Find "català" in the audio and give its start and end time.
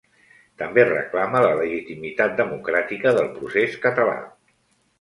3.87-4.19